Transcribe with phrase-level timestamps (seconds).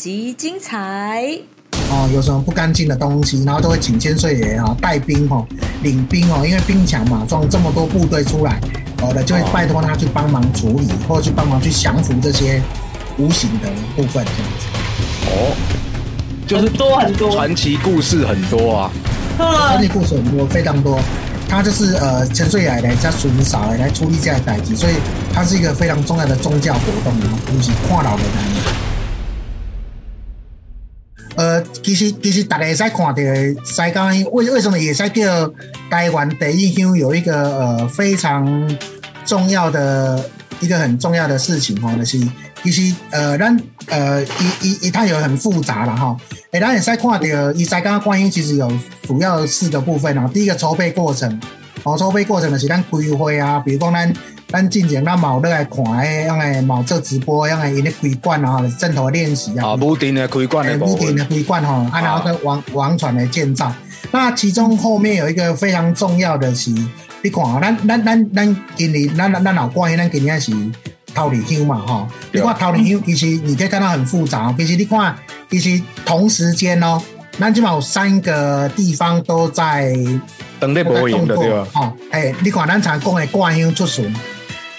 [0.00, 1.38] 本集精彩
[1.90, 5.46] 哦，有什么不干净的东西，然后都会请千岁爷啊带兵哦，
[5.82, 8.58] 领兵哦，因为兵强马壮这么多部队出来，
[9.02, 12.62] 哦的就会拜托他去帮忙处理，或者去帮忙去降服这些
[13.18, 14.66] 无形的部分，这样子。
[15.26, 15.54] 哦，
[16.46, 18.90] 就是多很多传奇故事很多啊。
[19.36, 20.98] 传奇故事很多，非常多。
[21.46, 24.94] 他就是呃，千岁爷来在巡扫来处理这样的代际，所以
[25.30, 28.89] 它是一个非常重要的宗教活动啊，不是跨老的男人。
[31.40, 35.50] 呃，其实其实大家会使看的西港为为什么也使叫
[35.90, 38.46] 台湾第一乡有一个呃非常
[39.24, 40.22] 重要的
[40.60, 42.20] 一个很重要的事情哈，就是
[42.62, 44.26] 其实呃咱呃一
[44.68, 46.14] 一一它有很复杂了哈，
[46.50, 48.70] 诶，咱也使看到以西港观音其实有
[49.04, 51.40] 主要四个部分哦，第一个筹备过程，
[51.84, 54.12] 哦筹备过程就是咱规划啊，比如讲咱。
[54.50, 59.68] 咱进前咱冇咧来看诶，用诶冇做直播，用诶因咧开馆啊，正头练习啊。
[59.68, 63.72] 啊，武定的开馆的武定的开馆吼，啊，然后个王王传的建造。
[64.10, 66.72] 那其中后面有一个非常重要的是，
[67.22, 70.52] 你看啊，咱咱咱咱今年咱咱老关系，咱今年是
[71.14, 72.08] 桃李乡嘛，哈。
[72.32, 74.52] 你看桃李乡，其实你可以看到很复杂。
[74.58, 75.14] 其实你看，
[75.48, 77.00] 其实同时间哦，
[77.38, 79.94] 咱起码有三个地方都在
[80.58, 81.66] 等待播音的对吧？
[81.74, 84.12] 哦，哎，你看咱常讲的挂乡出巡。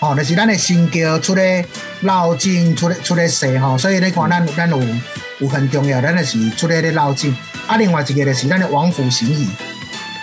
[0.02, 1.64] 哦，就是咱的新桥出来
[2.02, 4.82] 绕境，出来出来踅吼，所以你看咱咱有
[5.38, 7.36] 有很重要，咱就是出来咧绕境。
[7.68, 9.48] 啊，另外一个就是咱的王府行仪，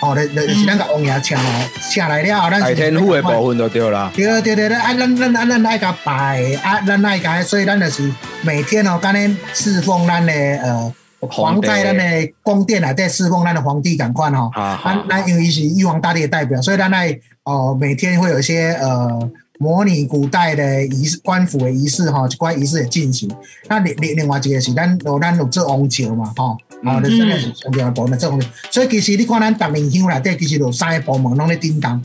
[0.01, 0.21] 哦，就
[0.53, 4.11] 是咱个王爷请哦，请来了后，咱是天父的部分就对啦。
[4.13, 14.51] 对对对对，啊，咱咱咱咱爱甲拜，啊，咱爱甲，所以咱就是每天哦，咱咧侍奉咱的呃皇在咱的宫殿啊，在侍奉咱的皇帝赶快吼。
[14.55, 19.31] 啊，咱咱因为是玉皇大帝的代表，所以咱爱哦每天会有一些呃。
[19.61, 23.29] 模拟古代的仪式，官府的仪式哈，关仪式也进行。
[23.67, 28.39] 那另另另外一个是咱有咱有做王朝嘛，哈，哦，这个是重要的部门做。
[28.71, 32.01] 所以其实你看咱大明乡内底其实有三个部门拢在叮当，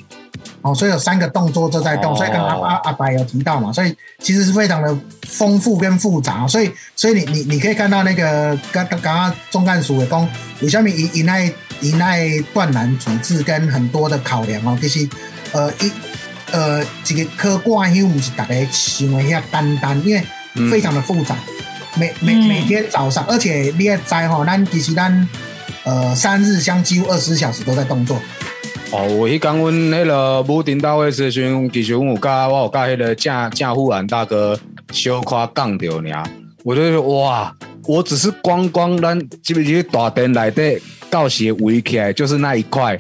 [0.63, 2.17] 哦，所以有三个动作都在动。
[2.17, 6.49] 所以刚刚阿阿白有提到嘛，所以其实是非常的丰富跟复杂。
[6.49, 10.29] 所以所以你你你可以看到那个刚刚刚中干署的讲，
[10.59, 11.41] 有下面以以那
[11.81, 15.09] 以那断缆处置跟很多的考量哦，其实
[15.53, 15.93] 呃一。
[16.55, 20.23] 呃，这个科挂又不是大家想一下单单，因为
[20.71, 21.37] 非常的复杂。
[21.99, 25.29] 每每每天早上，而且你也知哈，咱其实咱
[25.83, 28.21] 呃三日相几乎二十四小时都在动作。
[28.93, 34.57] 哦，我一刚问那个武丁大会时阵，其实我有甲我有甲那个贾贾富兰大哥
[34.93, 36.11] 小夸讲着呢，
[36.63, 37.53] 我就说哇，
[37.89, 42.97] 我只是光光咱基本是大殿内底到时围起来就是那一块。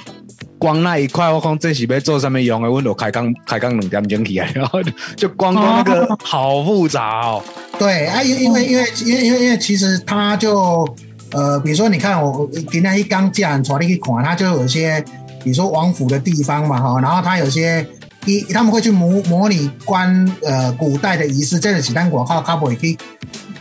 [0.58, 2.70] 光那一块，我讲这是要做什么用的？
[2.70, 4.80] 我都开缸开缸两点钟起来，然后
[5.16, 7.42] 就光光那个好复杂哦。
[7.78, 10.88] 对啊，因因为因为因为因为因为其实它就
[11.32, 15.04] 呃，比如说你看我今天一刚进来出来一款，它就有些
[15.42, 17.86] 比如说王府的地方嘛哈，然后它有些
[18.24, 22.96] 一他们会去模模拟关呃古代的仪式，这个几单广告他不会可以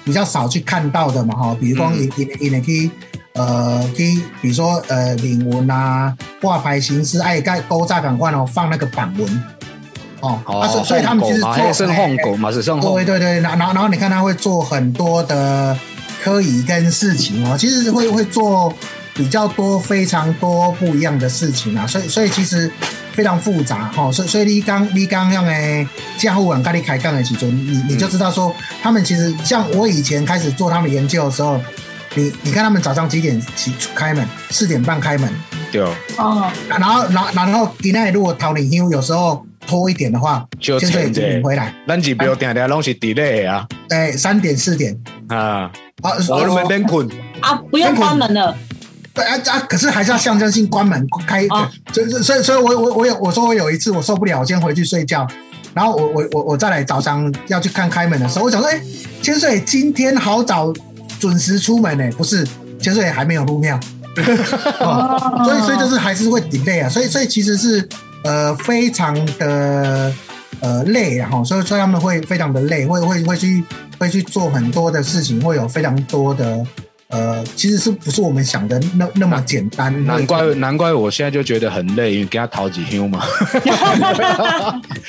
[0.06, 2.90] 比较少去看到的嘛哈，比如讲也也也可以。
[3.36, 9.44] 呃，去比如说呃，领文啊，挂牌形式，哎，盖勾扎感官哦，放那个板文
[10.20, 12.94] 哦，啊，所以他们其实做生放狗嘛，是生放。
[12.94, 15.76] 对对对，然后然后你看他会做很多的
[16.24, 18.72] 科仪跟事情哦，其实会会做
[19.16, 22.72] 比较多非常多不一样的事情啊，所以所以其实
[23.14, 25.88] 非常复杂哈，所以所以你刚你刚用诶
[26.20, 31.60] 驾护网跟你开杠的时候，你你就知道说，他们其实像我以前开始做他们研究的时候。
[32.16, 34.28] 你你看他们早上几点起开门？
[34.50, 35.30] 四点半开门。
[35.72, 35.82] 对
[36.18, 36.52] 哦。
[36.68, 41.74] 然后然后然后今天如果逃离休有时候拖一点的话，就已经回来。
[41.88, 43.68] 咱就不要定定拢是 delay 啊。
[43.90, 44.96] 对，三点四点。
[45.28, 45.72] 啊。
[46.02, 47.10] 啊，我都没变困。
[47.40, 48.56] 啊，不用关门了。
[49.14, 49.60] 对啊啊！
[49.70, 51.48] 可是还是要象征性关门开。
[51.92, 55.28] 所以所以所以我我我有我说我有一次我受不了，我先回去睡觉。
[55.74, 58.80] 然后我我我我再来早上要去看开门的时候，我想说，哎，
[59.22, 60.72] 千岁今天好早。
[61.24, 62.04] 准时出门呢？
[62.18, 62.46] 不是，
[62.82, 63.80] 其实也还没有入庙，
[64.14, 67.88] 所以所以就是还是会 delay 啊，所以所以其实是
[68.26, 70.14] 呃非常的
[70.60, 73.64] 呃累啊，哈，所以所以他们会非常的累，会会会去
[73.98, 76.62] 会去做很多的事情，会有非常多的。
[77.14, 80.06] 呃，其实是不是我们想的那那么简单？
[80.06, 83.24] 难怪难怪我现在就觉得很累，因为给他淘几 U 嘛。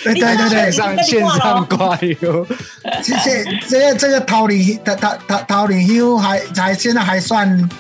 [0.04, 2.46] 对对对对，上线上挂休。
[3.02, 7.70] 谢谢，这个这个逃离逃逃逃逃离 U 还还现在还算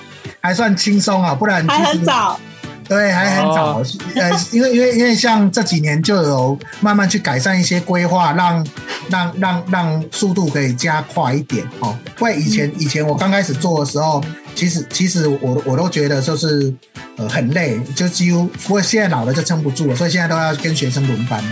[0.40, 2.40] 还算轻松啊，不然还很早。
[2.88, 3.82] 对，还很早。
[4.14, 8.66] 呃，因为因为因为像这几年就有慢慢去改善一些规划，让
[9.08, 11.96] 让让让速度可以加快一点哦。
[12.20, 14.22] 因为以前以前我刚开始做的时候，
[14.54, 16.72] 其实其实我我都觉得就是
[17.16, 21.50] 呃很累，就几乎不过现在老了就撑不住了，所以现在都要跟学生轮班了。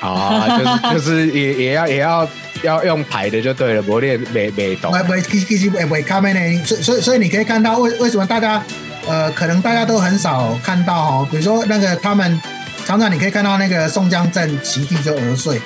[0.00, 2.26] 啊，就是就是也也要也要
[2.62, 4.90] 要用排的就对了，磨练没没懂。
[4.90, 8.62] 不不，其其实不不卡面呢，所以所以所以你可以看到为为什么大家
[9.08, 12.40] 呃可能大家都很少看到哦，比如说那个他们
[12.86, 15.60] 常常你可以看到那个宋江镇席地就而睡。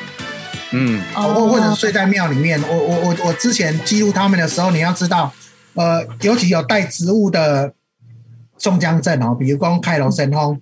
[0.76, 2.60] 嗯，或或者睡在庙里面。
[2.68, 5.32] 我我我我之前记录他们的时候，你要知道，
[5.74, 7.72] 呃，尤其有带植物的
[8.58, 10.60] 宋江镇哦，比如光开楼神通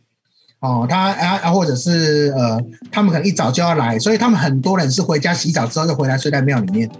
[0.61, 2.61] 哦，他啊啊，或者是呃，
[2.91, 6.91] 他们可能一早就要来，所以他们很多人是回家洗澡之后就回来睡在庙里面，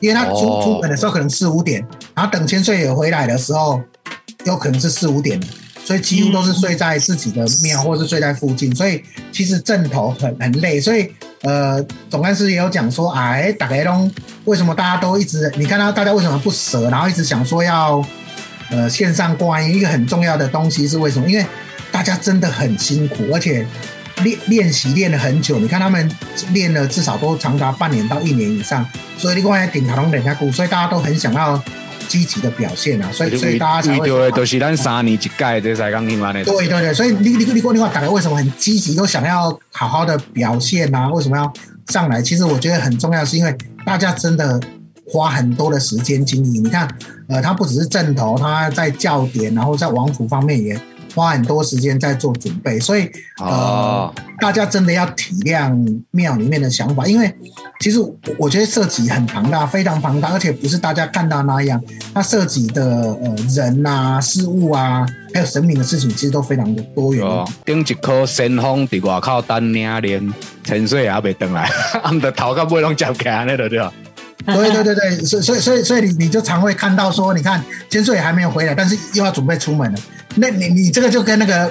[0.00, 1.84] 因为他出出门的时候可能四五点，
[2.14, 3.82] 然后等千岁爷回来的时候，
[4.48, 5.40] 有可能是四五点。
[5.84, 9.02] 所以几乎都是睡在自己的庙，或是睡在附近，所以
[9.32, 10.78] 其实阵头很很累。
[10.78, 11.10] 所以
[11.40, 14.12] 呃，总干事也有讲说，哎，打开龙
[14.44, 15.50] 为什么大家都一直？
[15.56, 16.90] 你看到大家为什么不舍？
[16.90, 18.04] 然后一直想说要
[18.68, 21.26] 呃线上观音，一个很重要的东西是为什么？
[21.30, 21.46] 因为
[21.90, 23.66] 大家真的很辛苦，而且
[24.22, 25.58] 练练习练了很久。
[25.58, 26.10] 你看他们
[26.52, 28.86] 练了至少都长达半年到一年以上，
[29.16, 31.62] 所以你光在顶塔龙等下鼓，所以大家都很想要。
[32.08, 34.08] 积极的表现啊，所以所以大家才会。
[34.08, 36.42] 对，都是咱三年一届这才刚听完的。
[36.44, 41.08] 对对对，所以你你你你话，大家为什么很积极，都想要好好的表现啊？
[41.10, 41.52] 为什么要
[41.88, 42.20] 上来？
[42.20, 44.58] 其实我觉得很重要，是因为大家真的
[45.06, 46.58] 花很多的时间精力。
[46.58, 46.88] 你看，
[47.28, 50.80] 呃，他不只是正头，他在教点，然后在王府方面也。
[51.14, 53.10] 花很多时间在做准备，所以
[53.40, 57.34] 呃，大家真的要体谅庙里面的想法，因为
[57.80, 57.98] 其实
[58.38, 61.80] 我觉得涉及很庞大，非常庞大，而且不是大家看到那样，
[62.14, 67.24] 它涉及的呃人啊、事物啊，还有神明的事情，其实都非常的多元。
[67.64, 70.32] 顶一颗神风伫外口等两年，
[70.64, 71.70] 沉睡也未回来，
[72.02, 73.92] 俺们的头壳尾拢夹起来那个对吧？
[74.46, 79.98] 对对对对，所以所以所以所以你你就常会看到说，你看千岁还没有回来，但是又要准备出门了。
[80.36, 81.70] 那你你这个就跟那个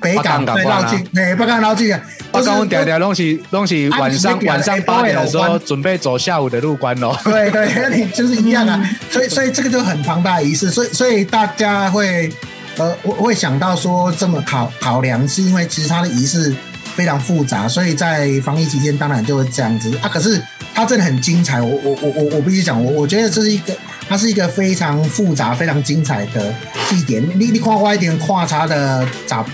[0.00, 2.00] 北港在绕境，哎，北港绕境啊，
[2.32, 7.16] 北港条条东西东西晚上晚上八点的时候准备走下午的路关喽。
[7.24, 12.30] 对对，那你就是一样啊，所以所以这个就很庞大的仪式，所以所以大家会
[12.76, 16.52] 呃会会想到说这么考考量，是因为其实它的仪式
[16.98, 20.08] 非常复杂，所以在防疫期间当然就会这样子啊。
[20.08, 20.42] 可是
[20.74, 23.72] 它真的很精彩，我我我我我必须讲，我我觉得这是一个。
[24.10, 26.50] 它是一个非常复杂、非常精彩的
[26.88, 27.22] 祭典。
[27.38, 29.44] 你你看我一点跨差的咋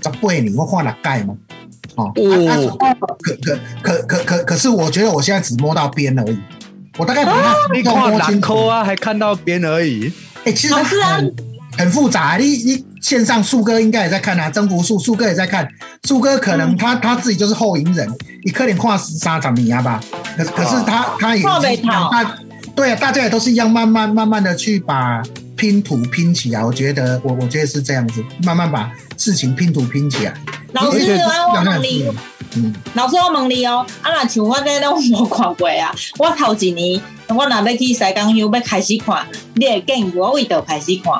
[0.00, 1.36] 咋八年，我画了盖吗？
[1.94, 2.12] 哦，
[3.22, 6.36] 可可可可可可是，我觉得我现在只摸到边而已。
[6.96, 10.12] 我大概把它你看两抠啊，还看到边而已。
[10.42, 11.32] 哎，其实很
[11.78, 12.36] 很复杂。
[12.36, 15.66] 你你线上树哥应该也在看啊，征服树树哥也在看。
[16.04, 18.06] 树哥可能他他自己就是后营人，
[18.44, 20.00] 你可能跨沙长米啊吧？
[20.36, 22.36] 可可是他他也他。
[22.74, 25.20] 对啊，大家也都是一样，慢慢慢慢的去把
[25.56, 26.62] 拼图拼起来。
[26.62, 30.34] 我觉得，我我觉得是这样子，慢慢把事情拼图拼起来。
[30.74, 32.06] 老师，我问你，
[32.54, 41.12] 嗯，老师我问你哦，啊，那像我这拢无看过啊，我头一年我若要去西港乡要开始看，你会建议我为倒开始看？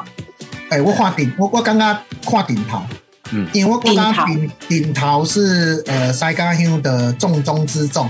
[0.70, 2.82] 哎，我看顶，我我刚刚看顶头，
[3.30, 8.08] 嗯，因为我刚刚顶顶头是呃西加乡的重中之重。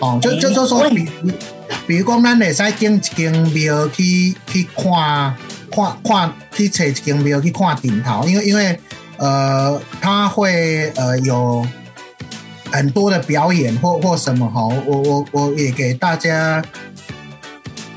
[0.00, 1.08] 哦，就就就说比
[1.86, 5.36] 比如讲，咱会使经一间庙去去看
[5.70, 8.78] 看看去找一间庙去看顶头，因为因为
[9.16, 11.66] 呃，他会呃有
[12.70, 16.64] 很多的表演或或什么哈，我我我也给大家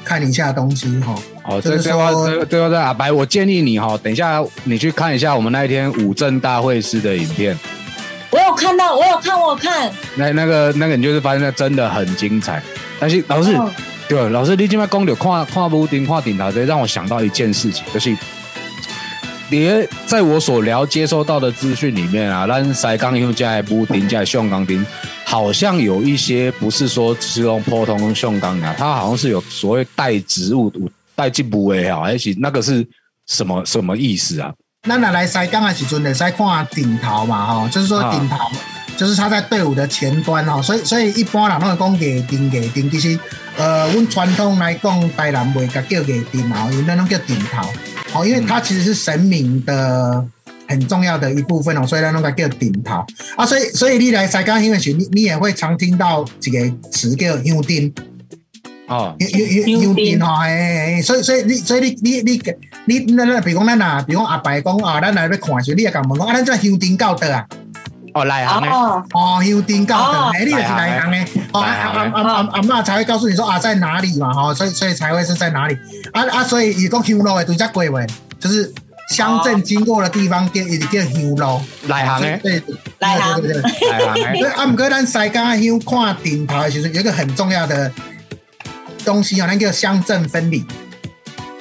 [0.04, 1.16] 看一下东西哈。
[1.44, 7.58] 好，这最后最最后在阿白，我建议你哈，等一下你去看一下我们那一天五镇大会师的影片。
[8.30, 9.92] 我有看到，我有看，我有看。
[10.16, 12.62] 那那个那个，你就是发现那真的很精彩。
[13.00, 13.58] 但是老师，
[14.08, 18.16] 对老师，你今麦讲的跨跨屋顶、跨顶台，这让我想到一件事情，就是
[19.50, 24.86] 你在我所了接收到的资讯里面啊，咱塞钢用加屋顶加锈钢钉，
[25.26, 30.72] 好像有一些不是说只用普通锈钢啊，它好像是有所谓带植物、
[31.22, 32.88] 带进步的哈，而且那个是
[33.28, 34.52] 什么什么意思啊？
[34.88, 38.38] 那拿来塞刚的时阵，得塞看顶头嘛，哈，就是说顶头，
[38.98, 43.20] 就是他在队伍的前端哈，所以所以一般人都会讲给顶给顶，其实
[43.56, 50.26] 呃，阮传统来讲，台南袂甲叫给顶头，因为那种叫顶头，哦，因为它其实是神明的
[50.68, 53.06] 很重要的一部分哦，所以那种叫顶头
[53.38, 57.94] 啊，所以所以你来塞刚因为时，你你也会常听到一个词叫香丁。
[58.92, 62.42] 哦，有有有有电吼，诶，所以所以你所以你你你
[62.86, 67.46] 你那那，比如讲咱呐，比如讲阿伯讲啊，咱来要看时，你也甲问讲啊，咱这香灯教的啊，
[68.14, 71.18] 哦，内行的，哦，香灯教的，诶，你就是内行的。
[71.54, 75.78] 哦，阿阿阿阿妈才会告诉你说啊在哪里嘛哦，所以所以才会是在哪里
[76.12, 78.06] 啊啊，所以一个乡路诶，都叫鬼位，
[78.42, 78.74] 就是
[79.10, 81.62] 乡镇经过的地方叫一叫乡路。
[81.88, 84.40] 内行的，对对对对对，内行诶。
[84.40, 87.90] 所以啊，唔过咱西港乡看顶头其实有一个很重要的
[89.12, 90.66] 东西哦，那叫乡镇分离。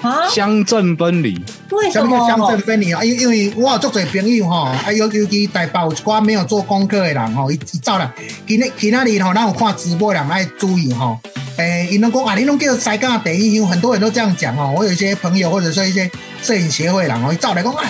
[0.02, 1.38] 啊乡镇分离，
[1.72, 2.28] 为什么叫？
[2.28, 3.04] 乡镇分离啊？
[3.04, 8.10] 因因为我有足侪朋友吼，啊尤尤其台北有一寡没有做功课的人吼，伊伊走啦，
[8.46, 11.18] 今日今仔日吼，咱有看直播人爱注意吼，
[11.58, 14.72] 诶，伊拢讲啊，你拢叫西港第一有，很多人都这样讲哦。
[14.74, 17.84] 我有一些朋友或者说一些摄影协会人哦，伊走来讲啊。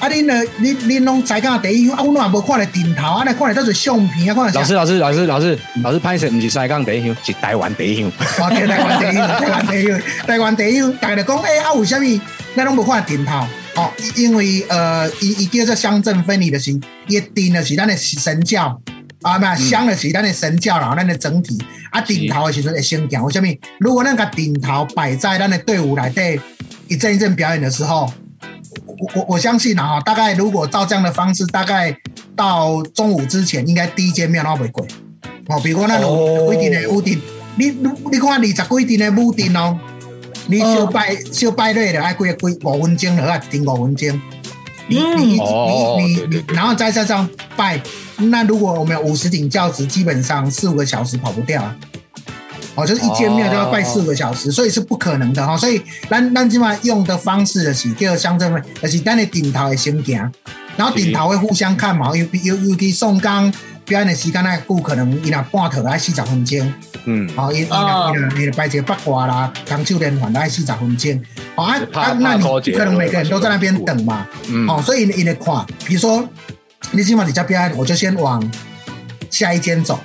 [0.00, 0.08] 啊！
[0.08, 0.34] 恁呢？
[0.60, 4.52] 恁恁拢在讲第一啊，我拢也无看咧顶头啊，来看咧都是相片啊，看咧。
[4.54, 8.10] 老师，老师，老师，老师，老师，拍摄毋是西港第一乡，是台湾第一乡。
[8.10, 10.92] 台湾第一乡，台湾第一乡，台湾第一乡。
[11.00, 12.20] 大家讲，哎啊，为什么
[12.56, 13.46] 咱拢无看顶头？
[13.76, 16.72] 哦，因为呃，伊伊叫做乡镇分离的是，
[17.06, 18.80] 伊顶的是咱的神教
[19.20, 23.22] 啊，嘛乡的是咱的神教啦，咱的整体啊，顶头的时阵会先行。
[23.22, 23.46] 为什么？
[23.78, 26.40] 如果那个顶头摆在咱的队伍内底
[26.88, 28.10] 一阵一阵表演的时候。
[29.00, 31.96] 我我我相信啊，大概如果照这样的方式，大概
[32.36, 34.86] 到中午之前，应该第一间庙都会贵
[35.48, 35.58] 哦。
[35.62, 37.20] 比如那种规定的屋顶，
[37.56, 37.70] 你
[38.10, 39.78] 你看二十规定的屋顶哦，
[40.46, 44.20] 你小拜小拜类的，爱贵贵五分钟的话，顶五分钟。
[44.88, 47.80] 你你你你，然后再加上拜，
[48.16, 51.62] 那如果我们有五十顶轿子，基本上四五个小时跑不掉。
[52.76, 55.56] 哦，就是一见面就要拜四个小时，所以是不可能的哈。
[55.56, 60.16] 所以咱咱起码用的方式的是叫乡镇会，就是咱的顶头会先行，
[60.76, 62.16] 然后顶头会互相看嘛。
[62.16, 63.52] 尤尤尤其宋刚
[63.84, 66.72] 表演的时间那不可能，伊那半头来四十分钟，
[67.06, 71.20] 嗯，好，伊伊那伊那伊那拜节八卦啦，当秋连环来四十分钟，
[71.56, 76.26] 好啊啊，那你可能每个人都在那边等嘛，嗯，哦，所以伊那看，比如说
[76.92, 78.40] 你起码你在表演，我就先往
[79.28, 79.98] 下一间走。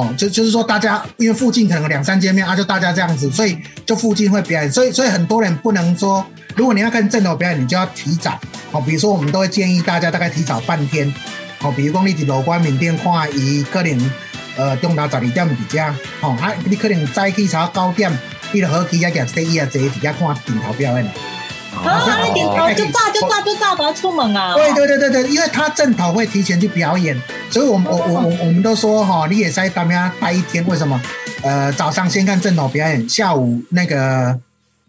[0.00, 6.24] 哦，就就是说，大家因为附近可能两三间面啊，就大家这样子，所以就附近会表演，所以所以很多人不能说，
[6.56, 8.40] 如果你要看正头表演，你就要提早。
[8.72, 11.12] 哦，比如说我们都会建议大家大概提早半天。
[11.60, 14.10] 哦，比如讲你伫罗关缅甸看伊可能
[14.56, 15.86] 呃中到十二点比较，
[16.22, 18.10] 哦，啊你可能早起查九点，
[18.52, 21.39] 你就好起啊，夹第一啊坐伫遐看顶头表演。
[21.88, 22.32] 啊！
[22.32, 24.54] 点头就炸就炸就炸，不要出门啊！
[24.54, 27.20] 对对对对对，因为他正头会提前去表演，
[27.50, 30.64] 所以我们我我我我们都说哈，你也在当面待一天。
[30.66, 31.00] 为什么？
[31.42, 34.38] 呃，早上先看正头表演，下午那个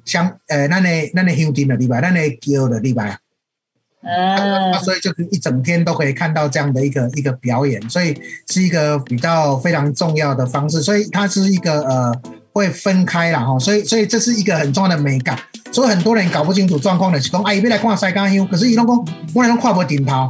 [0.06, 3.18] 像呃，那那那那兄弟的礼拜，那那叫的礼拜，
[4.04, 12.22] 嗯，所以就是一整天都可以看到这样的一个一个表演，所以是一个比较非常重要的方式，所以它是一个呃。
[12.54, 15.38] 会分开了哈，所以所以这是一个很重要的美感，
[15.72, 20.30] 所以很多人搞不清楚状况的，是讲哎，别来看西港乡，可是伊拢讲我来拢跨不顶头，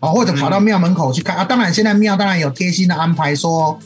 [0.00, 1.44] 啊，或者跑到庙门口去看啊。
[1.44, 3.78] 当然，现在庙当然有贴心的安排，说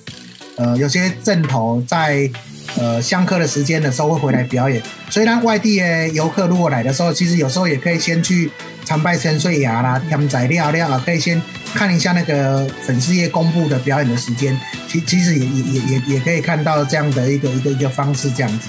[0.56, 2.30] 呃，有些正头在
[2.76, 8.50] 呃香客的时间的时候会回来表演，虽然，外地的游客如果来的时候，其实有时候也可以先去
[8.84, 11.40] 参拜深邃崖啦，添材料料，可以先
[11.74, 14.58] 看一下那个粉丝页公布的表演的时间。
[14.88, 18.68] 其其实也也也也也可以看到这样的一个一个一个方式这样子，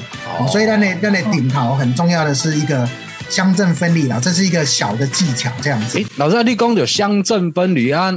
[0.49, 2.87] 所以那那那那顶头很重要的是一个
[3.29, 6.01] 乡镇分离啦，这是一个小的技巧这样子。
[6.15, 8.13] 老师，你讲有乡镇分离啊，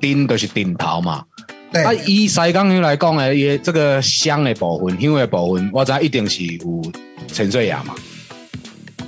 [0.00, 1.22] 顶就是顶头嘛。
[1.70, 1.84] 对。
[1.84, 6.82] 啊，以西港乡来讲呢，也这个乡的部分、乡的部分，我知一定是有
[7.30, 7.94] 陈水雅嘛。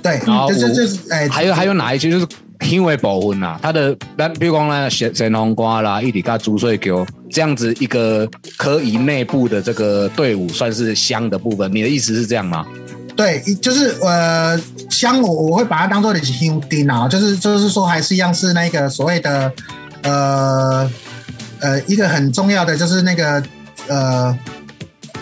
[0.03, 0.19] 对。
[0.27, 2.27] 然后就是就是哎，还有还有哪一些就是？
[2.67, 12.65] 因为部分呐，他的咱比如讲呢，神神龙瓜啦，一直加猪水球这样子一个可以内部的这个队伍算是香的部分，你的意思是这样吗？
[13.15, 19.51] 对，就是呃香，我我会把它当做的是香丁啊，就是就是说还是一样是那个所谓的
[20.03, 20.91] 呃
[21.61, 23.41] 呃一个很重要的就是那个
[23.87, 24.37] 呃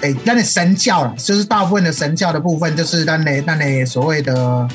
[0.02, 4.68] 哎那的神教了，就是大部分的神教的部分就是那那那那所谓的。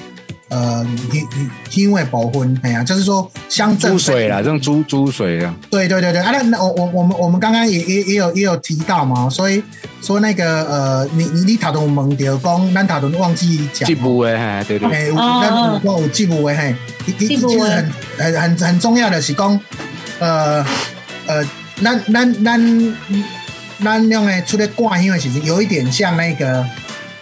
[0.52, 5.54] 呃，因因为保婚，哎呀，就是说乡镇水啦，这种猪猪水啊。
[5.70, 9.62] 对对对对，啊，那那我我我们我们刚刚也也也有也有提到嘛，所以
[10.02, 13.86] 说那个呃，你你你塔东蒙掉讲，咱塔东忘记讲。
[13.86, 14.90] 记不为嘿，对对。
[14.90, 16.74] 哎，那我有记不为嘿，
[17.18, 19.58] 其实很很很很重要的是讲，
[20.18, 20.62] 呃
[21.26, 21.42] 呃，
[21.82, 22.94] 咱咱咱
[23.82, 26.62] 咱用诶出来挂，因为其实有一点像那个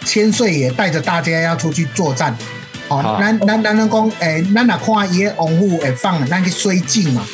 [0.03, 2.35] 千岁爷带着大家要出去作战。
[2.91, 7.25] 哦，咱咱咱讲，诶，咱若看伊个王府会放，咱去水井嘛，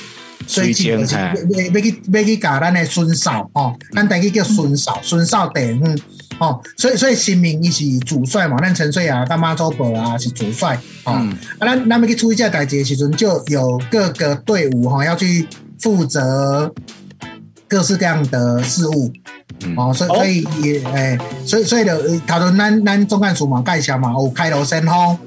[0.48, 1.24] 水井就是要
[1.74, 6.00] 要去要去教咱的孙嫂哦，咱等于叫孙嫂，孙嫂弟嗯，
[6.38, 15.48] 哦，所以所以新民伊是主帅嘛，咱陈水啊、干妈周伯啊是主帅，哦，啊，咱咱要去处理这代志的时阵，就有各个队伍哈要去
[15.80, 16.72] 负责
[17.68, 19.12] 各式各样的事务。
[19.76, 21.92] 哦，所以所以也诶，所以所以就
[22.28, 25.18] 他说咱咱总干事嘛介绍嘛，有开罗先锋。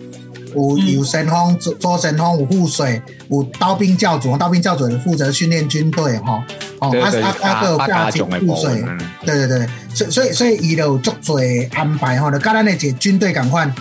[0.54, 6.45] 有有先锋，做先锋，有副水，有刀兵教主，刀兵教主负责训练军队，哈，
[6.78, 7.11] 哦，阿
[7.42, 8.85] 阿阿个加警护水，
[9.25, 11.38] 对对对，所以所以所以伊有足多
[11.73, 13.73] 安排，吼，就甲咱的这军队共款，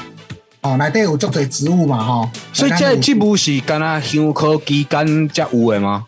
[0.61, 6.05] 哦，内底有足多职务嘛，吼，所以这植物是干那香科机关才有的吗？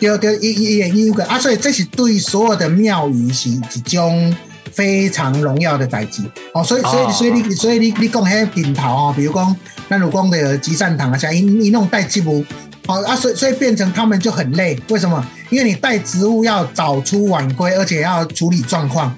[0.00, 4.36] 对对，伊伊伊有个啊，所以这是对所有的庙宇是一种
[4.74, 9.56] 非常荣耀的代志，哦，所以所以所以你所以你你讲迄顶头哦，比如讲。
[9.86, 12.42] 那如光的集善堂啊，像一一弄带植物，
[12.86, 14.80] 好啊，所以所以变成他们就很累。
[14.88, 15.22] 为什么？
[15.50, 19.14] 因为你带植物要早出晚归，而且要处理状况。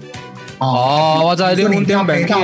[0.59, 2.35] 哦，我在你们顶边个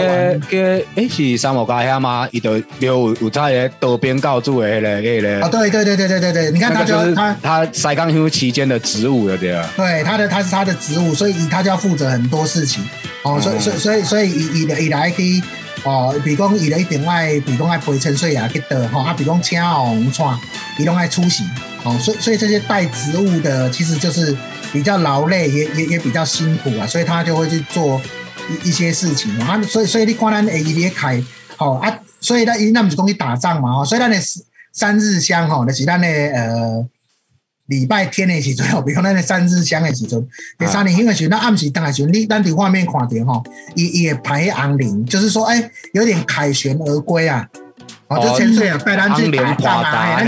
[0.50, 2.28] 个，诶，是三毛家遐吗？
[2.30, 5.46] 伊就有有在个道边告住的迄个迄个。
[5.46, 9.68] 哦，对对对对对对对，你看他就他他塞冈乡期间的职务对啊？
[9.76, 12.84] 对，他的他是他的职务，所以他就要负责很多事情。
[13.22, 15.42] 哦，所以所以所以所以以以以来可以。
[15.84, 20.38] 哦，比如讲，伊咧一定爱，比如讲爱陪陈水啊去得吼，啊，比如讲请红串，
[20.78, 21.42] 伊拢爱出席，
[21.82, 24.36] 哦，所以所以这些带职务的，其实就是
[24.72, 28.00] 比较劳累，也也也比较辛苦啊，所以他就会去做
[28.48, 31.22] 一一些事情啊，所以所以你看咱诶伊咧开，
[31.56, 34.20] 吼啊，所以咱伊那毋是讲去打仗嘛，吼，所以咱诶
[34.72, 36.88] 三日香吼，就是咱诶呃。
[37.66, 43.42] 礼拜天的时阵，比如咱那三日香的时阵，第三年香的时阵，那暗时当的时阵，你咱伫画面看到吼，
[43.76, 47.48] 伊也排昂铃，就是说，哎，有点凯旋而归啊！
[48.08, 50.20] 哦，就千岁啊，带咱去打仗啊，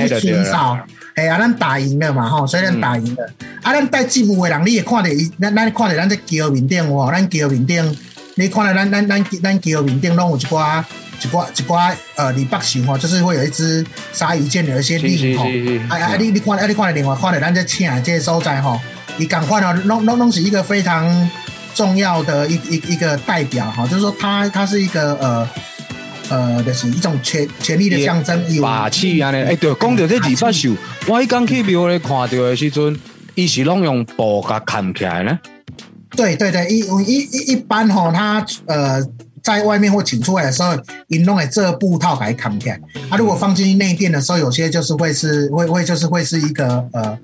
[1.15, 3.25] 哎啊，咱打赢了嘛，吼，所以咱打赢了。
[3.63, 7.97] 啊，咱带进步的人，你也看到伊，咱咱看到咱在桥面顶哦，咱桥面顶，
[8.35, 10.83] 你看到咱咱咱咱桥面顶拢有一寡。
[11.23, 15.45] 一挂一挂呃，李北行哦，就是会有一只鲨鱼剑的一些令吼，
[15.89, 18.79] 啊啊，你你看，啊你看另外看的，咱这请这些所在吼，
[19.17, 21.31] 你赶快哦，弄弄弄是一个非常
[21.73, 25.49] 重要的一一一个代表哈，就是说他他是一个呃
[26.29, 30.73] 呃，就是一种权权力的象征，霸气啊呢，哎对，讲到这李北秀，
[31.07, 32.99] 我一刚去庙里看到的时阵，
[33.35, 35.39] 伊是拢用布甲砍起来呢？
[36.17, 39.05] 对对对，一一一一般吼，他呃。
[39.45, 40.75] 在外面或请出来的时候，
[41.09, 42.81] 引弄诶这布套来扛起来。
[43.11, 47.19] 啊，如果放进去内殿的时候，有些就是会是会会就是会是一个呃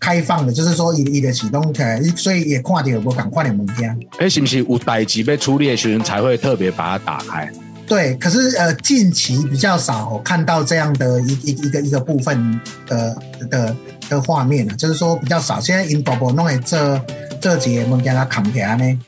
[0.00, 3.94] 开放的，就是说一一的启动起来，所以也看到有无赶快的门家。
[4.18, 7.46] 哎，是不是有代志被处理的学生才会特别把它打开？
[7.86, 13.16] 对，可是呃近期比较少看到这样的一一一个一个部分的
[13.48, 13.76] 的
[14.08, 15.60] 的画面了，就是说比较少。
[15.60, 17.00] 现在因宝宝弄诶这
[17.40, 18.98] 这几个门家他扛起来呢。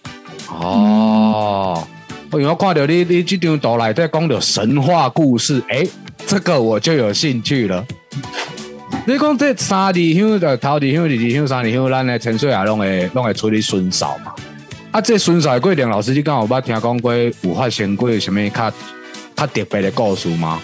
[0.49, 1.87] 哦。
[2.31, 5.83] 我有看到你你这张图来在讲的神话故事，哎，
[6.27, 7.83] 这个我就有兴趣了。
[9.07, 14.35] 你讲这三二乡的头二乡、二二乡、三二乡，咱的陈水啊，拢会拢会处理孙嫂嘛？
[14.91, 18.73] 啊，这孙嫂过程，老师你刚有捌听讲过有发生过什么较
[19.37, 20.61] 较特别的故事吗？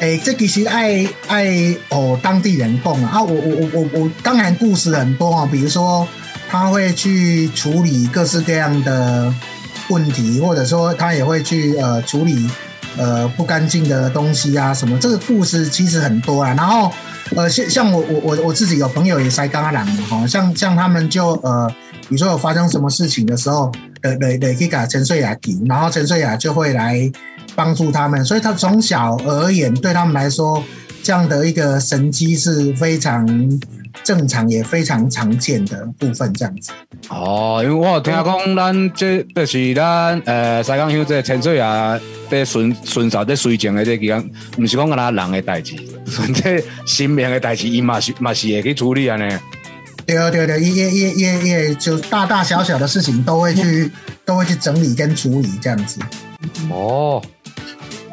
[0.00, 6.06] 哎，这其实爱爱哦，当地人讲啊，我我我我我，当然故事很多啊，比如说
[6.48, 9.32] 他会去处理各式各样的。
[9.90, 12.46] 问题，或者说他也会去呃处理
[12.98, 16.52] 呃不干净的东西啊什么，这个故事其实很多啊。
[16.52, 16.92] 然后
[17.34, 21.74] 呃像像我我我我自己有朋友也塞嘎朗的哈，像像他们就呃
[22.08, 23.70] 比如说有发生什么事情的时候，
[24.02, 27.10] 呃雷雷可以给陈穗雅提，然后陈穗雅就会来
[27.54, 30.62] 帮助他们，所以他从小而言对他们来说，
[31.02, 33.60] 这样的一个神机是非常。
[34.04, 36.70] 正常也非常常见的部分，这样子。
[37.08, 41.98] 哦，因为我有听讲，咱这就是咱呃，西港乡这陈水啊，
[42.30, 45.74] 在顺顺扫在水井的这几间，不是讲跟他人的代志，
[46.06, 49.40] 纯粹心命的代志，伊嘛是嘛是会去处理啊呢。
[50.08, 53.90] 对啊，对对，也也也也就大大小小的事情都会去
[54.24, 56.00] 都会去整理跟处理这样子。
[56.70, 57.22] 哦，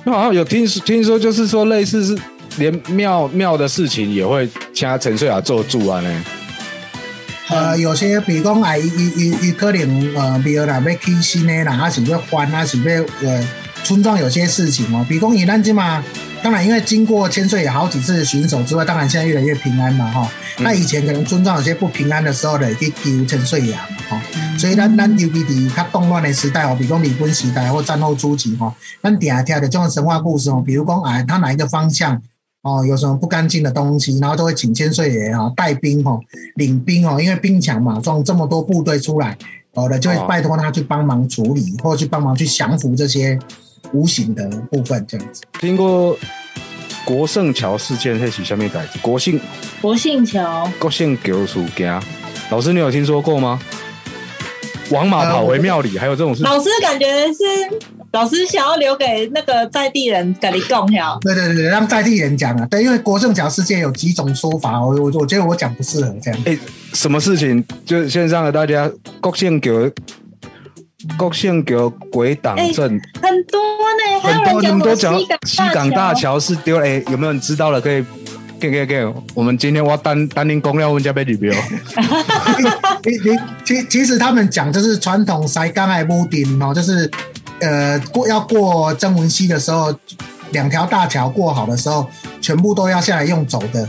[0.04, 2.22] 那好像有听听说，就是说类似是。
[2.58, 6.26] 连庙庙的事情也会请陈水雅做主啊呢。
[7.50, 13.48] 呃，有些比如讲啊，伊伊伊可能呃，比如啦要起新的啦，还是要翻，还是要呃，
[13.84, 15.06] 村庄有些事情哦。
[15.10, 16.02] 比如讲以咱即嘛，
[16.46, 20.32] 当然因为经过千岁有好几次巡守之外，当然现在越来越平安嘛哈。
[20.60, 24.22] 那以前可能村庄有些不平安的时候呢，去求千岁爷嘛哈。
[24.56, 32.22] 所以咱咱尤其伫较动乱的时代哦，比如讲日本时代或战后初期哈，咱底下听的这种神话故事哦，比如讲啊，他哪一个方向？
[32.62, 36.20] 哦，有什么不干净的东西，然后都会请千岁爷哈带兵哦
[36.58, 39.36] 领兵哦，因为兵强嘛，装这么多部队出来，
[39.74, 43.40] 哦的就会拜托他去帮忙处理，或者去帮忙去降服这些
[43.96, 45.42] 无形的部分，这样子。
[45.60, 46.18] 听过
[47.06, 49.40] 国胜桥事件，是下面代国姓
[49.82, 52.02] 国姓桥国姓桥事件，
[52.52, 53.60] 老师你有听说过吗？
[54.92, 56.44] 王马跑回庙里，还有这种事。
[56.44, 57.44] 老师感觉是
[58.12, 61.18] 老师想要留给那个在地人跟你共享。
[61.22, 62.68] 对对对对，让在地人讲啊。
[62.68, 66.40] 对，因为国政桥事件有几种说法，我我我觉得我讲不适合这样。
[66.46, 66.56] 哎，
[66.94, 67.64] 什么事情？
[67.84, 68.88] 就是线上的大家，
[69.20, 69.72] 国姓桥，
[71.18, 76.86] 国姓桥鬼党镇很多呢，很多你们都讲西港大桥是丢了。
[76.86, 77.80] 哎，有没有人知道了？
[77.82, 78.04] 可以。
[78.58, 81.62] 给给给，我们今天我单单拎公料问加杯里边哦。
[83.04, 87.12] 你你其其实他们讲就是传统塞港还屋顶哦，就是
[87.60, 89.94] 呃过要过曾文溪的时候，
[90.52, 92.08] 两条大桥过好的时候，
[92.42, 93.88] 全部都要下来用走的。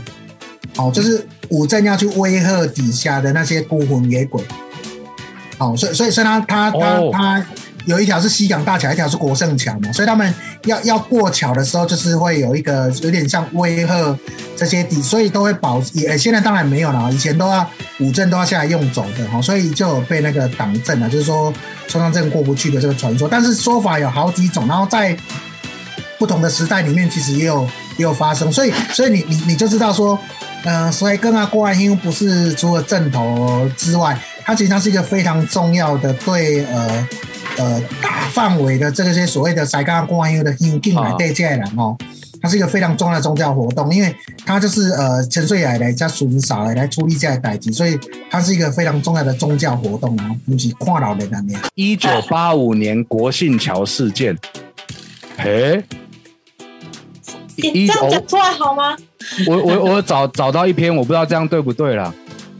[0.75, 4.43] 哦，就是武镇要去威吓底下的那些孤魂野鬼。
[5.57, 7.45] 哦，所以所以所以他他他他。
[7.85, 10.33] 有一条是西港大桥，一条是国胜桥嘛，所以他们
[10.65, 14.13] 要要过桥的时候，就是会有一个有点像威吓
[14.57, 17.65] 这些底，所以都会保也现在当然没有了，以前都要
[18.01, 21.53] 五镇都要下来用走的哈，所以就有被那个挡镇了，就是说
[21.87, 23.25] 冲上镇过不去的这个传说。
[23.25, 25.17] 但是说法有好几种，然后在
[26.19, 27.63] 不同的时代里面，其实也有
[27.95, 30.19] 也有发生，所以所以你你你就知道说，
[30.65, 37.07] 嗯，所以跟啊郭安英不是除了镇头之外，它实际上是一个非常重要的对呃。
[37.59, 41.97] 呃，大范围的这个些所谓的塞冈公安院的引进来对接人哦，
[42.39, 47.97] 它是一个非常重要的宗教活动，因为它就是呃沉睡来来加损少来来处理这些代际，所以
[48.29, 51.59] 它是一个非常重要的宗教活动啊，尤其跨老人那边。
[51.73, 54.37] 一九八五年国信桥事件，
[55.35, 55.83] 嘿，
[57.57, 58.95] 这样讲出来好吗？
[59.47, 62.13] 我我我找找到一篇，我不知道这样对不对啦。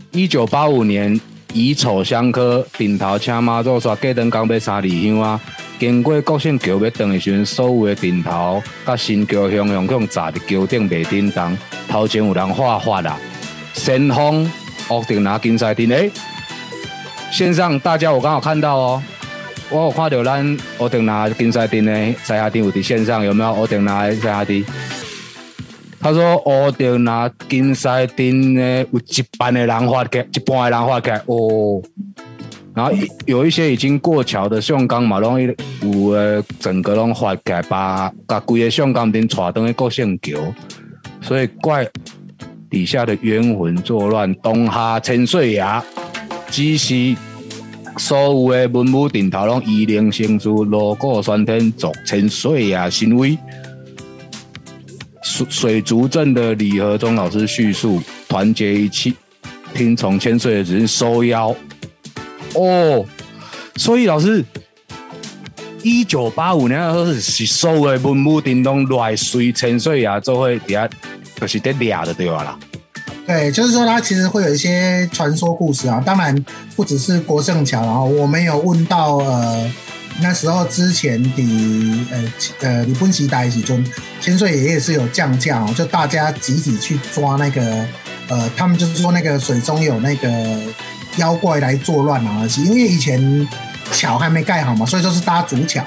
[0.09, 1.21] 一九八五年。
[1.53, 5.39] 乙丑相克，顶头请妈祖煞过灯刚要三里乡啊！
[5.79, 11.57] 经过国姓桥要登的时阵，所有的顶头甲新桥向向向砸伫桥顶袂叮当。
[11.87, 13.17] 头前有人画画啦，
[13.73, 14.49] 先锋
[14.89, 16.11] 屋顶拿金赛丁诶！
[17.31, 19.03] 线上大家我刚好看到哦，
[19.69, 23.53] 我有看到咱屋顶拿金赛丁的赛下钉有伫线上有没有？
[23.53, 24.65] 屋顶拿赛下钉。
[25.99, 31.81] 他说：“乌顶拿金赛丁呢，有一半的人发给，一半的人发给哦。
[32.75, 32.91] 然后
[33.25, 40.39] 有一些已经过桥的橡钢嘛，拢有诶整个拢发给，把把规个橡钢钉带登去国姓桥，
[41.19, 41.85] 所以怪
[42.69, 45.65] 底下的冤魂作乱，东下千岁爷，
[46.51, 47.15] 只是
[47.97, 53.35] 所有的文武顶头拢以灵圣主，锣鼓喧天，祝千岁爷神威。”
[55.27, 59.13] 水水族镇的李和忠老师叙述：团结一气，
[59.73, 61.53] 听从千岁的指令，收妖。
[62.53, 63.05] 哦，
[63.75, 64.43] 所以老师，
[65.83, 70.89] 一九八五年的时候是所有的文武叮咚来随千岁啊，就会底下
[71.39, 72.57] 就是得俩的对吧啦？
[73.27, 76.33] 对，就是说他其实会有一些传说故事啊，当然
[76.75, 79.69] 不只是国胜桥，然后我们有问到呃。
[80.19, 82.23] 那时候之前的呃
[82.61, 83.83] 呃，李本时代时中，
[84.19, 87.85] 千岁爷爷是有降价哦，就大家集体去抓那个
[88.27, 90.29] 呃，他们就是说那个水中有那个
[91.17, 93.47] 妖怪来作乱啊，因为以前
[93.91, 95.83] 桥还没盖好嘛，所以说是搭竹桥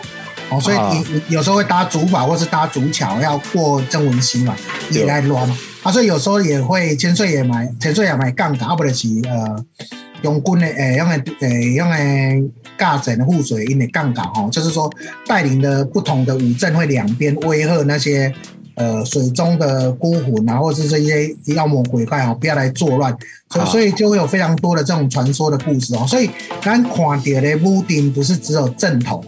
[0.48, 4.54] 哦，所以你有时候会搭竹筏或是搭竹桥要过曾文溪嘛，
[4.90, 9.64] 也来乱嘛，啊，所以有时候也会千岁爷买千岁爷买杠杆，不得是呃。
[10.22, 12.42] 用棍的诶，用诶诶，用诶
[12.80, 14.90] 架整的护水因的杠杆哦，就是说
[15.26, 18.32] 带领的不同的武阵会两边威吓那些
[18.74, 23.14] 呃水中的孤魂啊，或者是这些妖魔鬼怪哦，不要来作乱，
[23.50, 26.30] 所以所以就会有非常多的这种传说的故事哦，所以
[26.62, 29.22] 咱看到的屋顶不是只有正头。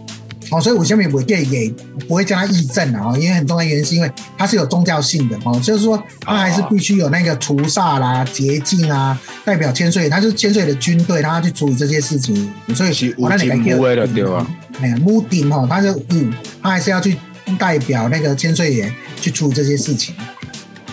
[0.53, 1.73] 哦，所以我下面不会也
[2.07, 14.47] 不会叫他义正啊，因为很重要原因是因为它是有宗教性的哦，就是说它还是必须有那个除煞啦、洁净啊，代表千岁，它是千岁的军队，他要去处理这些事情，所以我那里改掉了对吧？
[14.79, 17.17] 哎呀，屋顶哦，他就嗯，他还是要去
[17.57, 20.13] 代表那个千岁爷去处理这些事情。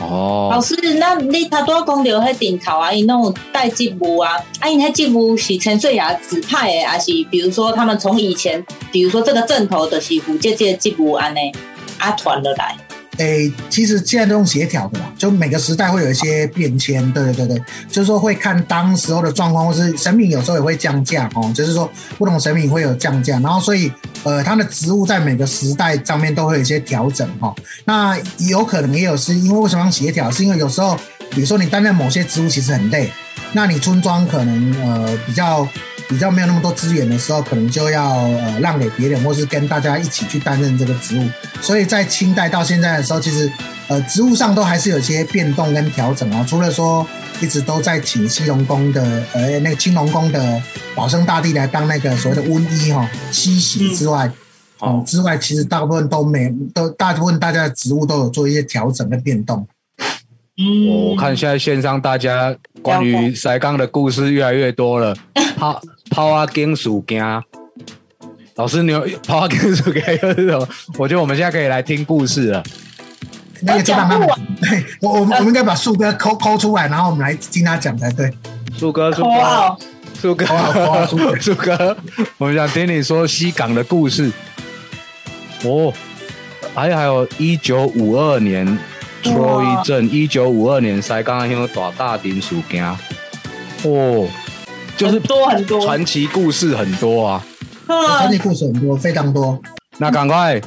[0.00, 11.40] 哦，老师，那你他多讲到迄顶头啊，伊那种带职务啊，啊，伊迄职务是陈岁雅指派的，还是比如说他们从以前，比如说这个镇头的是胡姐姐职务安呢，
[11.98, 12.74] 啊传了来。
[13.20, 23.92] 诶，其实现在都用协调的啦，就每个时代会有一些变迁，对对对对，就是说会看当时候的状况，或是神明有时候也会降价哦，就是说不同神明会有降价，然后所以
[24.24, 27.54] 呃，它的职务在每个时代上面都会有一些调整哈。
[27.84, 30.30] 那有可能也有是因为为什么要协调？
[30.30, 30.96] 是因为有时候，
[31.30, 33.12] 比如说你担任某些职务其实很累，
[33.52, 35.68] 那你村庄可能呃比较。
[36.10, 41.24] 比较没有那么多资源的时候，可能就要呃让给别人，或是跟大家一起去担任这个职务。
[41.62, 43.50] 所以在清代到现在的时候，其实
[43.86, 46.44] 呃，职务上都还是有些变动跟调整啊。
[46.48, 47.06] 除了说
[47.40, 50.60] 一直都在请西龙宫的呃那个青龙宫的
[50.96, 54.28] 保生大帝来当那个所谓的瘟医哈西洗之外，
[54.80, 59.64] 哦之外，其实大部分都没都大部分大家的职务都有做一些调整跟变动。
[60.58, 65.16] 嗯，我看现在线上大家关于塞缸的故事越来越多了，
[65.56, 67.24] 抛抛啊金属镜。
[68.56, 70.68] 老师，你有抛啊金属镜有什么？
[70.98, 72.62] 我觉得我们现在可以来听故事了。
[73.62, 74.20] 那个慢慢
[74.60, 78.30] 对我，我们我们应该把树哥抠抠出来，然后我们来听他讲才对。
[78.78, 79.76] 树哥，树哥，
[80.20, 81.96] 树哥， 树哥，
[82.38, 84.30] 我们想听你说西港的故事。
[85.64, 85.92] 哦，
[86.74, 88.78] 还还有一九五二年
[89.22, 92.82] 初一镇，一九五二年塞港乡大大丁树惊。
[93.84, 94.26] 哦，
[95.00, 97.42] 就是多很多传奇故事很多啊，
[97.86, 99.58] 传奇故事很多，非常多。
[99.96, 100.60] 那赶快。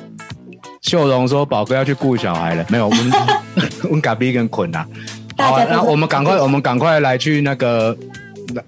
[0.81, 2.87] 秀荣说：“宝哥要去顾小孩了，没有？
[2.87, 3.11] 我们
[3.83, 4.85] 我们嘎逼跟捆啊。
[5.37, 7.95] 好，那我们赶快，我们赶快来去那个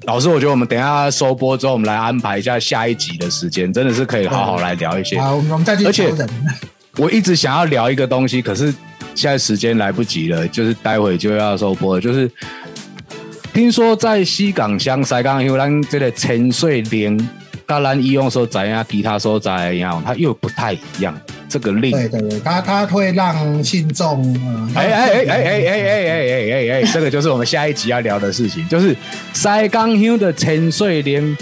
[0.03, 0.29] 老师。
[0.29, 5.19] 我觉得我们等下收播之后，我们来安排一下下一集的时间，真的是可以好好来聊一些。
[5.19, 5.85] 好，我们再去。
[5.85, 6.13] 而且
[6.97, 8.73] 我一直想要聊一个东西，可是
[9.13, 12.01] 现在时间来不及了，就是待会就要收播了。
[12.01, 12.31] 就是
[13.55, 17.17] 听说在西港乡西港有咱这个千岁莲，
[17.65, 24.37] 跟咱以往所在啊，其他所在一样，它又不太一样。”这个令对对对，它它会让信众，
[24.75, 28.93] 哎哎哎哎哎哎哎哎哎哎，这个就是我们下一集要聊的事情，就是
[29.31, 31.37] 西港乡的千岁莲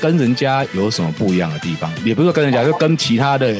[0.00, 1.88] 跟人家有什么不一样的地方？
[2.04, 3.54] 也不是说跟人家，就跟其他的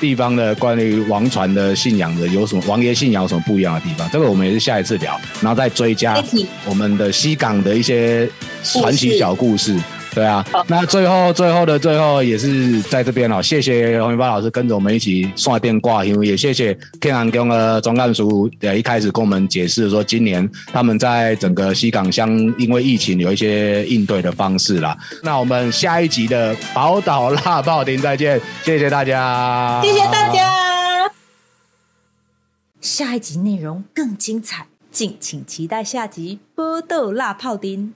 [0.00, 4.08] 地方的关于王传的信仰的有什么王爷信仰有什么不一样的地方？
[4.10, 6.24] 这个我们也是下一次聊，然后再追加
[6.64, 8.28] 我们的西港的一些
[8.64, 9.76] 传奇小故事。
[10.12, 24.96] 对啊，那最后最后的最后也是在这边哦，谢谢洪云发老师跟着我们一起送电挂，因为也谢谢天安宫的总干叔，呃，一开始跟我们解释说，今年他们在整个西港乡因为疫情有一些应对的方式啦。
[25.22, 31.10] 那我们下一集的宝岛辣爆丁再见，谢谢大家，谢谢大家。
[32.80, 37.94] 下一集内容更精彩，敬请期待下集波豆辣泡丁。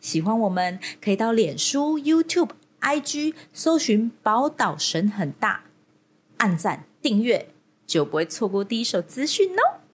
[0.00, 5.64] 喜欢我们，可以到脸书、YouTube、IG 搜寻“宝岛神很大”，
[6.38, 7.48] 按赞订阅，
[7.86, 9.87] 就不会错过第一手资讯哦。